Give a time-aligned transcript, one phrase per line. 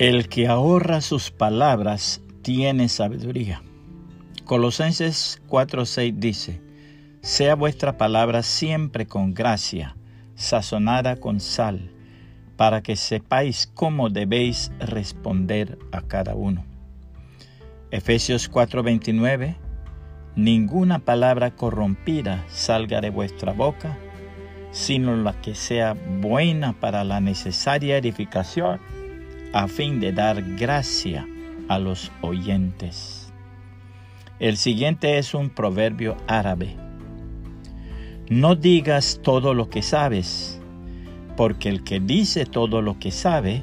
[0.00, 3.62] El que ahorra sus palabras tiene sabiduría.
[4.46, 6.62] Colosenses 4:6 dice,
[7.20, 9.98] Sea vuestra palabra siempre con gracia,
[10.36, 11.92] sazonada con sal,
[12.56, 16.64] para que sepáis cómo debéis responder a cada uno.
[17.90, 19.56] Efesios 4:29
[20.34, 23.98] Ninguna palabra corrompida salga de vuestra boca,
[24.70, 28.80] sino la que sea buena para la necesaria edificación,
[29.52, 31.26] a fin de dar gracia
[31.68, 33.32] a los oyentes.
[34.38, 36.76] El siguiente es un proverbio árabe.
[38.28, 40.60] No digas todo lo que sabes,
[41.36, 43.62] porque el que dice todo lo que sabe,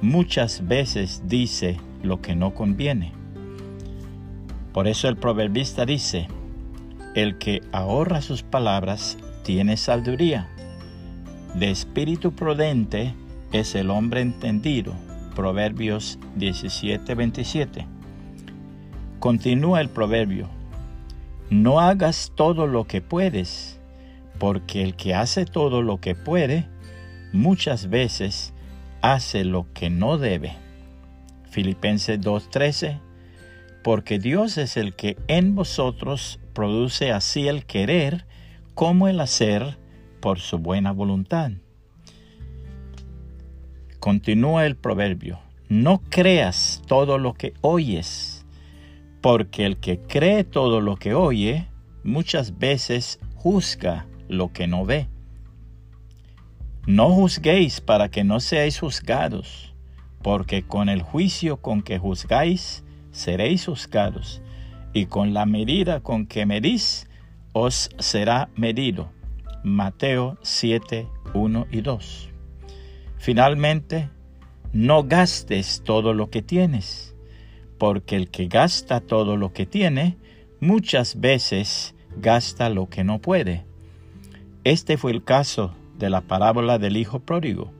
[0.00, 3.12] muchas veces dice lo que no conviene.
[4.72, 6.28] Por eso el proverbista dice,
[7.14, 10.48] el que ahorra sus palabras tiene sabiduría.
[11.54, 13.14] De espíritu prudente
[13.52, 15.05] es el hombre entendido.
[15.36, 17.86] Proverbios 17:27.
[19.20, 20.48] Continúa el proverbio.
[21.50, 23.78] No hagas todo lo que puedes,
[24.40, 26.66] porque el que hace todo lo que puede,
[27.32, 28.52] muchas veces
[29.00, 30.56] hace lo que no debe.
[31.50, 33.00] Filipenses 2:13
[33.86, 38.26] porque Dios es el que en vosotros produce así el querer
[38.74, 39.78] como el hacer
[40.20, 41.52] por su buena voluntad.
[44.06, 48.46] Continúa el proverbio, no creas todo lo que oyes,
[49.20, 51.66] porque el que cree todo lo que oye,
[52.04, 55.08] muchas veces juzga lo que no ve.
[56.86, 59.74] No juzguéis para que no seáis juzgados,
[60.22, 64.40] porque con el juicio con que juzgáis, seréis juzgados,
[64.92, 67.08] y con la medida con que medís,
[67.52, 69.10] os será medido.
[69.64, 72.35] Mateo 7, 1 y 2.
[73.18, 74.10] Finalmente,
[74.72, 77.14] no gastes todo lo que tienes,
[77.78, 80.16] porque el que gasta todo lo que tiene,
[80.60, 83.64] muchas veces gasta lo que no puede.
[84.64, 87.72] Este fue el caso de la parábola del Hijo Pródigo.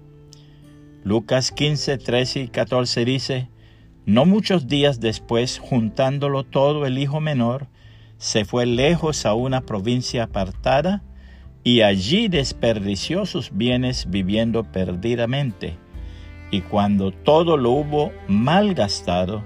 [1.04, 3.48] Lucas 15, 13 y 14 dice,
[4.06, 7.68] no muchos días después, juntándolo todo el hijo menor,
[8.18, 11.02] se fue lejos a una provincia apartada
[11.66, 15.74] y allí desperdició sus bienes viviendo perdidamente.
[16.52, 19.42] Y cuando todo lo hubo malgastado,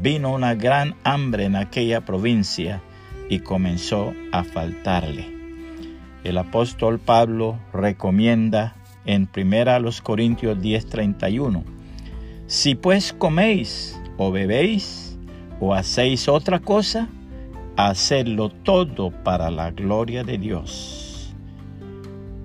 [0.00, 2.80] vino una gran hambre en aquella provincia
[3.28, 5.26] y comenzó a faltarle.
[6.24, 11.62] El apóstol Pablo recomienda en 1 Corintios 10:31
[12.46, 15.18] si pues coméis o bebéis
[15.60, 17.06] o hacéis otra cosa,
[17.76, 21.09] hacedlo todo para la gloria de Dios.